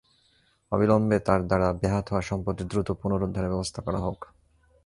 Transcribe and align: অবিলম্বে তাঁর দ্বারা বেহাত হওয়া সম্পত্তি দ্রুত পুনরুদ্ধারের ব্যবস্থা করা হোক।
অবিলম্বে 0.71 1.17
তাঁর 1.19 1.41
দ্বারা 1.47 1.67
বেহাত 1.73 2.05
হওয়া 2.09 2.23
সম্পত্তি 2.29 2.63
দ্রুত 2.63 2.89
পুনরুদ্ধারের 3.01 3.51
ব্যবস্থা 3.51 3.79
করা 3.81 3.99
হোক। 3.99 4.19